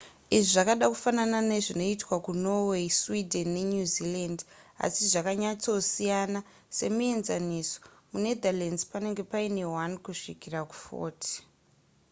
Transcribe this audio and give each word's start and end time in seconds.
izvi 0.37 0.49
zvakada 0.53 0.85
kufanana 0.93 1.39
nezvinoitwa 1.51 2.15
kunorway 2.25 2.85
sweden 3.01 3.47
nenewzealand 3.55 4.39
asi 4.85 5.01
zvakanyatsosiyana 5.11 6.39
semuenzaniso 6.77 7.77
munetherlands 8.11 8.83
panenge 8.91 9.23
paine 9.31 9.61
1 9.89 10.03
kusvikira 10.05 10.59
ku40 10.71 11.15